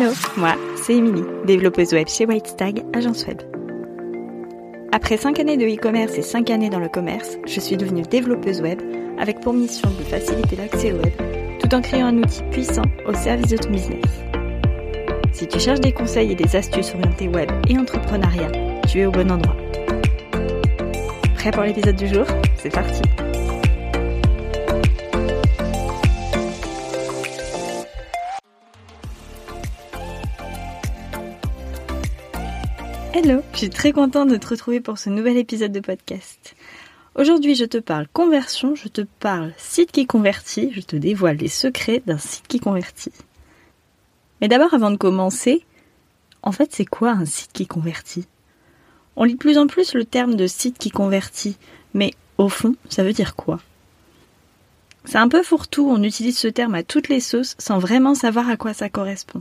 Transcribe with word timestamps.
Hello, 0.00 0.12
moi, 0.36 0.54
c'est 0.76 0.94
Émilie, 0.94 1.24
développeuse 1.44 1.92
web 1.92 2.06
chez 2.06 2.24
Whitestag, 2.24 2.84
agence 2.94 3.26
web. 3.26 3.42
Après 4.92 5.16
5 5.16 5.40
années 5.40 5.56
de 5.56 5.64
e-commerce 5.64 6.16
et 6.16 6.22
5 6.22 6.50
années 6.50 6.70
dans 6.70 6.78
le 6.78 6.88
commerce, 6.88 7.36
je 7.48 7.58
suis 7.58 7.76
devenue 7.76 8.02
développeuse 8.02 8.60
web 8.60 8.80
avec 9.18 9.40
pour 9.40 9.54
mission 9.54 9.90
de 9.90 10.04
faciliter 10.04 10.54
l'accès 10.54 10.92
au 10.92 10.98
web 10.98 11.12
tout 11.58 11.74
en 11.74 11.80
créant 11.80 12.06
un 12.06 12.18
outil 12.18 12.44
puissant 12.52 12.84
au 13.08 13.14
service 13.14 13.50
de 13.50 13.56
ton 13.56 13.70
business. 13.70 14.04
Si 15.32 15.48
tu 15.48 15.58
cherches 15.58 15.80
des 15.80 15.90
conseils 15.90 16.30
et 16.30 16.36
des 16.36 16.54
astuces 16.54 16.94
orientées 16.94 17.26
web 17.26 17.50
et 17.68 17.76
entrepreneuriat, 17.76 18.52
tu 18.86 19.00
es 19.00 19.06
au 19.06 19.10
bon 19.10 19.28
endroit. 19.32 19.56
Prêt 21.34 21.50
pour 21.50 21.64
l'épisode 21.64 21.96
du 21.96 22.06
jour? 22.06 22.24
C'est 22.56 22.72
parti 22.72 23.02
Hello, 33.14 33.40
je 33.52 33.58
suis 33.58 33.70
très 33.70 33.92
contente 33.92 34.28
de 34.28 34.36
te 34.36 34.48
retrouver 34.48 34.80
pour 34.80 34.98
ce 34.98 35.08
nouvel 35.08 35.38
épisode 35.38 35.72
de 35.72 35.80
podcast. 35.80 36.54
Aujourd'hui, 37.14 37.54
je 37.54 37.64
te 37.64 37.78
parle 37.78 38.06
conversion, 38.06 38.74
je 38.74 38.88
te 38.88 39.00
parle 39.00 39.54
site 39.56 39.92
qui 39.92 40.06
convertit, 40.06 40.70
je 40.74 40.82
te 40.82 40.94
dévoile 40.94 41.38
les 41.38 41.48
secrets 41.48 42.02
d'un 42.06 42.18
site 42.18 42.46
qui 42.48 42.60
convertit. 42.60 43.12
Mais 44.40 44.48
d'abord, 44.48 44.74
avant 44.74 44.90
de 44.90 44.98
commencer, 44.98 45.64
en 46.42 46.52
fait, 46.52 46.68
c'est 46.74 46.84
quoi 46.84 47.12
un 47.12 47.24
site 47.24 47.52
qui 47.54 47.66
convertit? 47.66 48.26
On 49.16 49.24
lit 49.24 49.34
de 49.34 49.38
plus 49.38 49.56
en 49.56 49.66
plus 49.66 49.94
le 49.94 50.04
terme 50.04 50.36
de 50.36 50.46
site 50.46 50.76
qui 50.76 50.90
convertit, 50.90 51.56
mais 51.94 52.12
au 52.36 52.50
fond, 52.50 52.74
ça 52.90 53.02
veut 53.02 53.14
dire 53.14 53.36
quoi? 53.36 53.58
C'est 55.06 55.18
un 55.18 55.28
peu 55.28 55.42
fourre-tout, 55.42 55.88
on 55.88 56.02
utilise 56.02 56.36
ce 56.36 56.48
terme 56.48 56.74
à 56.74 56.82
toutes 56.82 57.08
les 57.08 57.20
sauces 57.20 57.56
sans 57.58 57.78
vraiment 57.78 58.14
savoir 58.14 58.50
à 58.50 58.58
quoi 58.58 58.74
ça 58.74 58.90
correspond. 58.90 59.40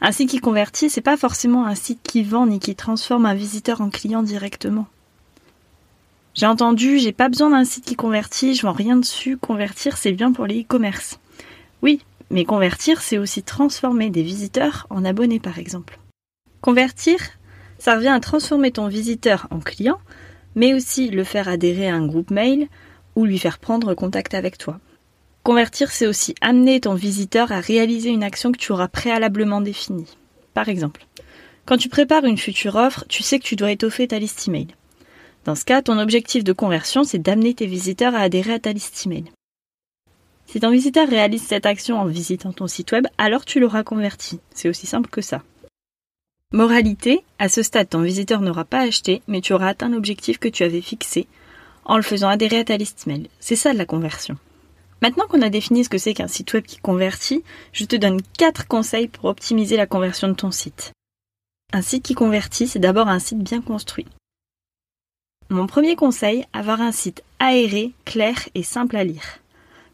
Un 0.00 0.12
site 0.12 0.30
qui 0.30 0.38
convertit, 0.38 0.90
c'est 0.90 1.00
pas 1.00 1.16
forcément 1.16 1.66
un 1.66 1.74
site 1.74 2.00
qui 2.02 2.22
vend 2.22 2.46
ni 2.46 2.58
qui 2.58 2.74
transforme 2.74 3.26
un 3.26 3.34
visiteur 3.34 3.80
en 3.80 3.90
client 3.90 4.22
directement. 4.22 4.86
J'ai 6.34 6.46
entendu, 6.46 6.98
j'ai 6.98 7.12
pas 7.12 7.28
besoin 7.28 7.50
d'un 7.50 7.64
site 7.64 7.84
qui 7.84 7.94
convertit, 7.94 8.54
je 8.54 8.62
vends 8.62 8.72
rien 8.72 8.96
dessus, 8.96 9.36
convertir 9.36 9.96
c'est 9.96 10.12
bien 10.12 10.32
pour 10.32 10.46
les 10.46 10.62
e-commerce. 10.62 11.20
Oui, 11.82 12.00
mais 12.30 12.44
convertir 12.44 13.02
c'est 13.02 13.18
aussi 13.18 13.44
transformer 13.44 14.10
des 14.10 14.22
visiteurs 14.22 14.86
en 14.90 15.04
abonnés 15.04 15.38
par 15.38 15.58
exemple. 15.58 15.98
Convertir, 16.60 17.18
ça 17.78 17.94
revient 17.94 18.08
à 18.08 18.20
transformer 18.20 18.72
ton 18.72 18.88
visiteur 18.88 19.46
en 19.50 19.60
client, 19.60 20.00
mais 20.56 20.74
aussi 20.74 21.08
le 21.08 21.22
faire 21.22 21.48
adhérer 21.48 21.88
à 21.88 21.94
un 21.94 22.06
groupe 22.06 22.30
mail 22.30 22.68
ou 23.14 23.24
lui 23.24 23.38
faire 23.38 23.58
prendre 23.58 23.94
contact 23.94 24.34
avec 24.34 24.58
toi. 24.58 24.80
Convertir, 25.44 25.90
c'est 25.90 26.06
aussi 26.06 26.34
amener 26.40 26.80
ton 26.80 26.94
visiteur 26.94 27.52
à 27.52 27.60
réaliser 27.60 28.08
une 28.08 28.24
action 28.24 28.50
que 28.50 28.56
tu 28.56 28.72
auras 28.72 28.88
préalablement 28.88 29.60
définie. 29.60 30.16
Par 30.54 30.70
exemple, 30.70 31.06
quand 31.66 31.76
tu 31.76 31.90
prépares 31.90 32.24
une 32.24 32.38
future 32.38 32.76
offre, 32.76 33.04
tu 33.08 33.22
sais 33.22 33.38
que 33.38 33.44
tu 33.44 33.54
dois 33.54 33.70
étoffer 33.70 34.08
ta 34.08 34.18
liste 34.18 34.48
email. 34.48 34.68
Dans 35.44 35.54
ce 35.54 35.66
cas, 35.66 35.82
ton 35.82 35.98
objectif 35.98 36.44
de 36.44 36.54
conversion, 36.54 37.04
c'est 37.04 37.18
d'amener 37.18 37.52
tes 37.52 37.66
visiteurs 37.66 38.14
à 38.14 38.20
adhérer 38.20 38.54
à 38.54 38.58
ta 38.58 38.72
liste 38.72 39.04
email. 39.04 39.24
Si 40.46 40.60
ton 40.60 40.70
visiteur 40.70 41.06
réalise 41.06 41.42
cette 41.42 41.66
action 41.66 42.00
en 42.00 42.06
visitant 42.06 42.54
ton 42.54 42.66
site 42.66 42.92
web, 42.92 43.06
alors 43.18 43.44
tu 43.44 43.60
l'auras 43.60 43.82
converti. 43.82 44.40
C'est 44.54 44.70
aussi 44.70 44.86
simple 44.86 45.10
que 45.10 45.20
ça. 45.20 45.42
Moralité, 46.52 47.22
à 47.38 47.50
ce 47.50 47.62
stade, 47.62 47.90
ton 47.90 48.00
visiteur 48.00 48.40
n'aura 48.40 48.64
pas 48.64 48.80
acheté, 48.80 49.20
mais 49.28 49.42
tu 49.42 49.52
auras 49.52 49.68
atteint 49.68 49.90
l'objectif 49.90 50.38
que 50.38 50.48
tu 50.48 50.62
avais 50.62 50.80
fixé 50.80 51.26
en 51.84 51.96
le 51.96 52.02
faisant 52.02 52.30
adhérer 52.30 52.60
à 52.60 52.64
ta 52.64 52.78
liste 52.78 53.06
email. 53.06 53.28
C'est 53.40 53.56
ça 53.56 53.74
de 53.74 53.78
la 53.78 53.84
conversion. 53.84 54.38
Maintenant 55.04 55.26
qu'on 55.26 55.42
a 55.42 55.50
défini 55.50 55.84
ce 55.84 55.90
que 55.90 55.98
c'est 55.98 56.14
qu'un 56.14 56.28
site 56.28 56.54
web 56.54 56.64
qui 56.64 56.78
convertit, 56.78 57.44
je 57.74 57.84
te 57.84 57.94
donne 57.94 58.22
4 58.38 58.66
conseils 58.66 59.06
pour 59.06 59.26
optimiser 59.26 59.76
la 59.76 59.84
conversion 59.84 60.28
de 60.28 60.32
ton 60.32 60.50
site. 60.50 60.94
Un 61.74 61.82
site 61.82 62.02
qui 62.02 62.14
convertit, 62.14 62.66
c'est 62.66 62.78
d'abord 62.78 63.08
un 63.08 63.18
site 63.18 63.40
bien 63.40 63.60
construit. 63.60 64.06
Mon 65.50 65.66
premier 65.66 65.94
conseil, 65.94 66.46
avoir 66.54 66.80
un 66.80 66.90
site 66.90 67.22
aéré, 67.38 67.92
clair 68.06 68.48
et 68.54 68.62
simple 68.62 68.96
à 68.96 69.04
lire. 69.04 69.40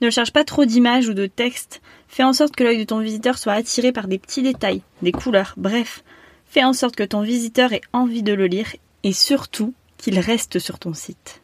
Ne 0.00 0.10
cherche 0.10 0.32
pas 0.32 0.42
trop 0.42 0.64
d'images 0.64 1.08
ou 1.08 1.14
de 1.14 1.26
textes. 1.26 1.82
Fais 2.08 2.24
en 2.24 2.32
sorte 2.32 2.56
que 2.56 2.64
l'œil 2.64 2.78
de 2.78 2.82
ton 2.82 2.98
visiteur 2.98 3.38
soit 3.38 3.52
attiré 3.52 3.92
par 3.92 4.08
des 4.08 4.18
petits 4.18 4.42
détails, 4.42 4.82
des 5.02 5.12
couleurs, 5.12 5.54
bref. 5.56 6.02
Fais 6.46 6.64
en 6.64 6.72
sorte 6.72 6.96
que 6.96 7.04
ton 7.04 7.22
visiteur 7.22 7.72
ait 7.72 7.82
envie 7.92 8.24
de 8.24 8.32
le 8.32 8.48
lire 8.48 8.74
et 9.04 9.12
surtout 9.12 9.72
qu'il 9.98 10.18
reste 10.18 10.58
sur 10.58 10.80
ton 10.80 10.94
site. 10.94 11.42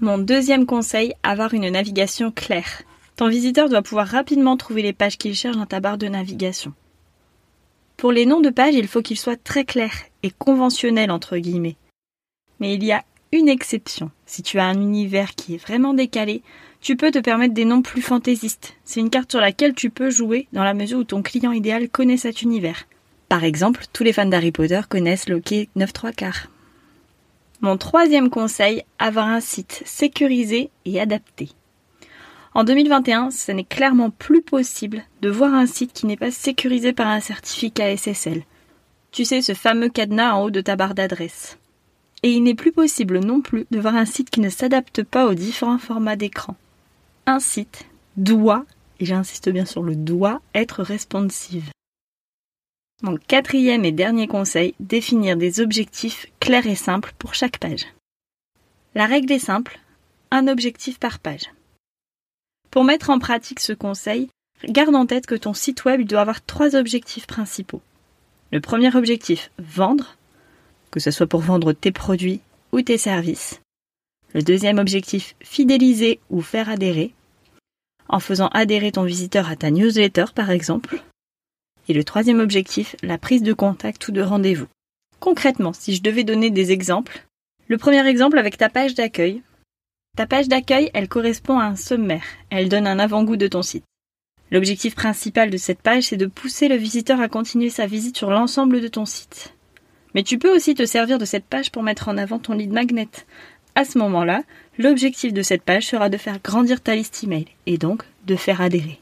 Mon 0.00 0.18
deuxième 0.18 0.66
conseil, 0.66 1.14
avoir 1.22 1.54
une 1.54 1.70
navigation 1.70 2.32
claire. 2.32 2.82
Ton 3.16 3.28
visiteur 3.28 3.68
doit 3.68 3.82
pouvoir 3.82 4.08
rapidement 4.08 4.56
trouver 4.56 4.82
les 4.82 4.92
pages 4.92 5.18
qu'il 5.18 5.34
cherche 5.34 5.56
dans 5.56 5.66
ta 5.66 5.80
barre 5.80 5.98
de 5.98 6.08
navigation. 6.08 6.72
Pour 7.96 8.10
les 8.10 8.26
noms 8.26 8.40
de 8.40 8.50
pages, 8.50 8.74
il 8.74 8.88
faut 8.88 9.02
qu'ils 9.02 9.18
soient 9.18 9.36
très 9.36 9.64
clairs 9.64 9.94
et 10.22 10.30
conventionnels 10.30 11.12
entre 11.12 11.38
guillemets. 11.38 11.76
Mais 12.58 12.74
il 12.74 12.82
y 12.82 12.92
a 12.92 13.04
une 13.30 13.48
exception. 13.48 14.10
Si 14.26 14.42
tu 14.42 14.58
as 14.58 14.66
un 14.66 14.80
univers 14.80 15.34
qui 15.34 15.54
est 15.54 15.64
vraiment 15.64 15.94
décalé, 15.94 16.42
tu 16.80 16.96
peux 16.96 17.10
te 17.10 17.18
permettre 17.18 17.54
des 17.54 17.64
noms 17.64 17.82
plus 17.82 18.02
fantaisistes. 18.02 18.74
C'est 18.84 19.00
une 19.00 19.10
carte 19.10 19.30
sur 19.30 19.40
laquelle 19.40 19.74
tu 19.74 19.90
peux 19.90 20.10
jouer 20.10 20.48
dans 20.52 20.64
la 20.64 20.74
mesure 20.74 20.98
où 20.98 21.04
ton 21.04 21.22
client 21.22 21.52
idéal 21.52 21.88
connaît 21.88 22.16
cet 22.16 22.42
univers. 22.42 22.84
Par 23.28 23.44
exemple, 23.44 23.84
tous 23.92 24.04
les 24.04 24.12
fans 24.12 24.26
d'Harry 24.26 24.52
Potter 24.52 24.80
connaissent 24.88 25.28
Loki 25.28 25.68
9 25.76 25.92
3 25.92 26.12
quarts. 26.12 26.48
Mon 27.60 27.76
troisième 27.76 28.28
conseil, 28.28 28.82
avoir 28.98 29.28
un 29.28 29.40
site 29.40 29.82
sécurisé 29.86 30.70
et 30.84 31.00
adapté. 31.00 31.48
En 32.56 32.62
2021, 32.62 33.32
ce 33.32 33.50
n'est 33.50 33.64
clairement 33.64 34.10
plus 34.10 34.40
possible 34.40 35.02
de 35.22 35.28
voir 35.28 35.52
un 35.52 35.66
site 35.66 35.92
qui 35.92 36.06
n'est 36.06 36.16
pas 36.16 36.30
sécurisé 36.30 36.92
par 36.92 37.08
un 37.08 37.18
certificat 37.18 37.96
SSL. 37.96 38.44
Tu 39.10 39.24
sais, 39.24 39.42
ce 39.42 39.54
fameux 39.54 39.88
cadenas 39.88 40.34
en 40.34 40.44
haut 40.44 40.50
de 40.50 40.60
ta 40.60 40.76
barre 40.76 40.94
d'adresse. 40.94 41.58
Et 42.22 42.30
il 42.30 42.44
n'est 42.44 42.54
plus 42.54 42.70
possible 42.70 43.18
non 43.18 43.40
plus 43.40 43.66
de 43.72 43.80
voir 43.80 43.96
un 43.96 44.04
site 44.04 44.30
qui 44.30 44.40
ne 44.40 44.50
s'adapte 44.50 45.02
pas 45.02 45.26
aux 45.26 45.34
différents 45.34 45.78
formats 45.78 46.14
d'écran. 46.14 46.54
Un 47.26 47.40
site 47.40 47.86
doit, 48.16 48.64
et 49.00 49.04
j'insiste 49.04 49.48
bien 49.48 49.64
sur 49.64 49.82
le 49.82 49.96
doit, 49.96 50.40
être 50.54 50.84
responsive. 50.84 51.70
Mon 53.02 53.16
quatrième 53.16 53.84
et 53.84 53.92
dernier 53.92 54.28
conseil, 54.28 54.74
définir 54.78 55.36
des 55.36 55.58
objectifs 55.58 56.26
clairs 56.38 56.68
et 56.68 56.76
simples 56.76 57.14
pour 57.18 57.34
chaque 57.34 57.58
page. 57.58 57.86
La 58.94 59.06
règle 59.06 59.32
est 59.32 59.40
simple, 59.40 59.80
un 60.30 60.46
objectif 60.46 61.00
par 61.00 61.18
page. 61.18 61.50
Pour 62.74 62.82
mettre 62.82 63.10
en 63.10 63.20
pratique 63.20 63.60
ce 63.60 63.72
conseil, 63.72 64.28
garde 64.64 64.96
en 64.96 65.06
tête 65.06 65.26
que 65.26 65.36
ton 65.36 65.54
site 65.54 65.84
web 65.84 66.02
doit 66.02 66.22
avoir 66.22 66.44
trois 66.44 66.74
objectifs 66.74 67.28
principaux. 67.28 67.80
Le 68.50 68.60
premier 68.60 68.96
objectif, 68.96 69.52
vendre, 69.60 70.16
que 70.90 70.98
ce 70.98 71.12
soit 71.12 71.28
pour 71.28 71.38
vendre 71.38 71.72
tes 71.72 71.92
produits 71.92 72.40
ou 72.72 72.82
tes 72.82 72.98
services. 72.98 73.60
Le 74.32 74.42
deuxième 74.42 74.78
objectif, 74.78 75.36
fidéliser 75.40 76.18
ou 76.30 76.40
faire 76.40 76.68
adhérer, 76.68 77.14
en 78.08 78.18
faisant 78.18 78.48
adhérer 78.48 78.90
ton 78.90 79.04
visiteur 79.04 79.48
à 79.48 79.54
ta 79.54 79.70
newsletter 79.70 80.24
par 80.34 80.50
exemple. 80.50 81.00
Et 81.88 81.92
le 81.92 82.02
troisième 82.02 82.40
objectif, 82.40 82.96
la 83.04 83.18
prise 83.18 83.44
de 83.44 83.52
contact 83.52 84.08
ou 84.08 84.10
de 84.10 84.20
rendez-vous. 84.20 84.66
Concrètement, 85.20 85.74
si 85.74 85.94
je 85.94 86.02
devais 86.02 86.24
donner 86.24 86.50
des 86.50 86.72
exemples, 86.72 87.24
le 87.68 87.78
premier 87.78 88.04
exemple 88.08 88.36
avec 88.36 88.58
ta 88.58 88.68
page 88.68 88.96
d'accueil, 88.96 89.42
ta 90.16 90.26
page 90.26 90.48
d'accueil, 90.48 90.90
elle 90.94 91.08
correspond 91.08 91.58
à 91.58 91.64
un 91.64 91.76
sommaire. 91.76 92.24
Elle 92.50 92.68
donne 92.68 92.86
un 92.86 92.98
avant-goût 92.98 93.36
de 93.36 93.48
ton 93.48 93.62
site. 93.62 93.84
L'objectif 94.50 94.94
principal 94.94 95.50
de 95.50 95.56
cette 95.56 95.82
page, 95.82 96.04
c'est 96.04 96.16
de 96.16 96.26
pousser 96.26 96.68
le 96.68 96.76
visiteur 96.76 97.20
à 97.20 97.28
continuer 97.28 97.70
sa 97.70 97.86
visite 97.86 98.16
sur 98.16 98.30
l'ensemble 98.30 98.80
de 98.80 98.88
ton 98.88 99.04
site. 99.04 99.54
Mais 100.14 100.22
tu 100.22 100.38
peux 100.38 100.54
aussi 100.54 100.74
te 100.74 100.86
servir 100.86 101.18
de 101.18 101.24
cette 101.24 101.44
page 101.44 101.72
pour 101.72 101.82
mettre 101.82 102.08
en 102.08 102.16
avant 102.16 102.38
ton 102.38 102.54
lead 102.54 102.72
magnet. 102.72 103.08
À 103.74 103.84
ce 103.84 103.98
moment-là, 103.98 104.42
l'objectif 104.78 105.32
de 105.32 105.42
cette 105.42 105.62
page 105.62 105.86
sera 105.86 106.08
de 106.08 106.16
faire 106.16 106.38
grandir 106.40 106.80
ta 106.80 106.94
liste 106.94 107.24
email 107.24 107.46
et 107.66 107.78
donc 107.78 108.04
de 108.26 108.36
faire 108.36 108.60
adhérer. 108.60 109.00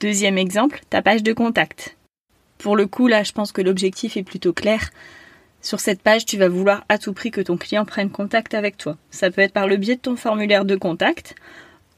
Deuxième 0.00 0.38
exemple, 0.38 0.80
ta 0.90 1.02
page 1.02 1.22
de 1.22 1.32
contact. 1.32 1.96
Pour 2.58 2.76
le 2.76 2.86
coup, 2.86 3.08
là, 3.08 3.24
je 3.24 3.32
pense 3.32 3.50
que 3.50 3.62
l'objectif 3.62 4.16
est 4.16 4.22
plutôt 4.22 4.52
clair. 4.52 4.90
Sur 5.62 5.78
cette 5.78 6.02
page, 6.02 6.26
tu 6.26 6.36
vas 6.36 6.48
vouloir 6.48 6.84
à 6.88 6.98
tout 6.98 7.12
prix 7.12 7.30
que 7.30 7.40
ton 7.40 7.56
client 7.56 7.84
prenne 7.84 8.10
contact 8.10 8.52
avec 8.52 8.76
toi. 8.76 8.96
Ça 9.10 9.30
peut 9.30 9.40
être 9.40 9.52
par 9.52 9.68
le 9.68 9.76
biais 9.76 9.94
de 9.94 10.00
ton 10.00 10.16
formulaire 10.16 10.64
de 10.64 10.74
contact 10.74 11.36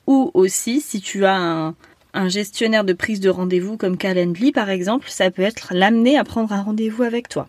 ou 0.07 0.31
aussi 0.35 0.83
si 0.83 1.01
tu 1.01 1.25
as 1.25 1.73
un, 2.13 2.29
gestionnaire 2.29 2.85
de 2.85 2.93
prise 2.93 3.21
de 3.21 3.31
rendez-vous 3.31 3.79
comme 3.79 3.97
Calendly 3.97 4.53
par 4.53 4.69
exemple, 4.69 5.09
ça 5.09 5.31
peut 5.31 5.43
être 5.43 5.73
l'amener 5.73 6.19
à 6.19 6.25
prendre 6.25 6.53
un 6.53 6.63
rendez-vous 6.63 7.03
avec 7.03 7.31
toi. 7.31 7.49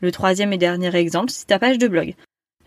Le 0.00 0.10
troisième 0.10 0.54
et 0.54 0.58
dernier 0.58 0.96
exemple, 0.96 1.30
c'est 1.30 1.46
ta 1.46 1.58
page 1.58 1.76
de 1.76 1.86
blog. 1.86 2.14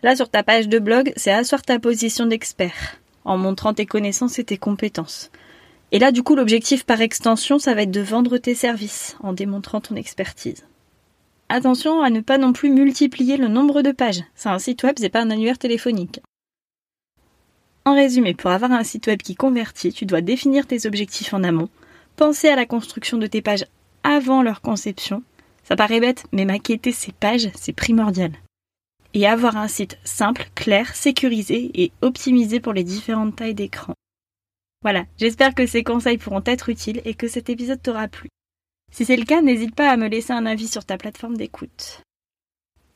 Là, 0.04 0.14
sur 0.14 0.28
ta 0.28 0.44
page 0.44 0.68
de 0.68 0.78
blog, 0.78 1.12
c'est 1.16 1.32
asseoir 1.32 1.62
ta 1.62 1.80
position 1.80 2.26
d'expert, 2.26 3.00
en 3.24 3.36
montrant 3.36 3.74
tes 3.74 3.86
connaissances 3.86 4.38
et 4.38 4.44
tes 4.44 4.56
compétences. 4.56 5.32
Et 5.90 5.98
là, 5.98 6.12
du 6.12 6.22
coup, 6.22 6.36
l'objectif 6.36 6.84
par 6.84 7.00
extension, 7.00 7.58
ça 7.58 7.74
va 7.74 7.82
être 7.82 7.90
de 7.90 8.00
vendre 8.00 8.38
tes 8.38 8.54
services, 8.54 9.16
en 9.20 9.32
démontrant 9.32 9.80
ton 9.80 9.96
expertise. 9.96 10.64
Attention 11.48 12.02
à 12.02 12.10
ne 12.10 12.20
pas 12.20 12.38
non 12.38 12.52
plus 12.52 12.70
multiplier 12.70 13.36
le 13.36 13.48
nombre 13.48 13.82
de 13.82 13.92
pages. 13.92 14.22
C'est 14.34 14.48
un 14.48 14.58
site 14.58 14.82
web, 14.82 14.96
c'est 14.98 15.10
pas 15.10 15.20
un 15.20 15.30
annuaire 15.30 15.58
téléphonique. 15.58 16.20
En 17.84 17.94
résumé, 17.94 18.32
pour 18.32 18.50
avoir 18.50 18.72
un 18.72 18.82
site 18.82 19.06
web 19.08 19.20
qui 19.20 19.34
convertit, 19.34 19.92
tu 19.92 20.06
dois 20.06 20.22
définir 20.22 20.66
tes 20.66 20.86
objectifs 20.86 21.34
en 21.34 21.44
amont, 21.44 21.68
penser 22.16 22.48
à 22.48 22.56
la 22.56 22.64
construction 22.64 23.18
de 23.18 23.26
tes 23.26 23.42
pages 23.42 23.66
avant 24.02 24.42
leur 24.42 24.62
conception. 24.62 25.22
Ça 25.64 25.76
paraît 25.76 26.00
bête, 26.00 26.24
mais 26.32 26.46
maqueter 26.46 26.92
ces 26.92 27.12
pages, 27.12 27.50
c'est 27.54 27.74
primordial. 27.74 28.32
Et 29.12 29.26
avoir 29.26 29.58
un 29.58 29.68
site 29.68 29.98
simple, 30.02 30.48
clair, 30.54 30.94
sécurisé 30.96 31.70
et 31.74 31.92
optimisé 32.00 32.58
pour 32.58 32.72
les 32.72 32.84
différentes 32.84 33.36
tailles 33.36 33.54
d'écran. 33.54 33.94
Voilà, 34.82 35.04
j'espère 35.18 35.54
que 35.54 35.66
ces 35.66 35.84
conseils 35.84 36.18
pourront 36.18 36.42
être 36.46 36.70
utiles 36.70 37.02
et 37.04 37.14
que 37.14 37.28
cet 37.28 37.50
épisode 37.50 37.82
t'aura 37.82 38.08
plu. 38.08 38.28
Si 38.94 39.04
c'est 39.04 39.16
le 39.16 39.24
cas, 39.24 39.42
n'hésite 39.42 39.74
pas 39.74 39.90
à 39.90 39.96
me 39.96 40.06
laisser 40.06 40.32
un 40.32 40.46
avis 40.46 40.68
sur 40.68 40.84
ta 40.84 40.96
plateforme 40.96 41.36
d'écoute. 41.36 42.00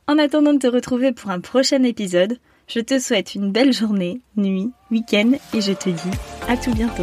En 0.06 0.16
attendant 0.16 0.54
de 0.54 0.60
te 0.60 0.68
retrouver 0.68 1.10
pour 1.10 1.30
un 1.30 1.40
prochain 1.40 1.82
épisode, 1.82 2.38
je 2.68 2.78
te 2.78 3.00
souhaite 3.00 3.34
une 3.34 3.50
belle 3.50 3.72
journée, 3.72 4.20
nuit, 4.36 4.70
week-end 4.92 5.32
et 5.52 5.60
je 5.60 5.72
te 5.72 5.90
dis 5.90 6.16
à 6.46 6.56
tout 6.56 6.70
bientôt. 6.70 7.02